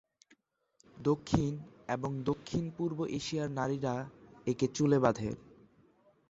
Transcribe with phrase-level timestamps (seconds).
[0.97, 1.51] দক্ষিণ
[1.87, 3.93] এবং দক্ষিণ-পূর্ব এশিয়ার নারীরা
[4.47, 5.29] একে চুলে বাঁধে।